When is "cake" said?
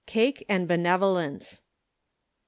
0.07-0.43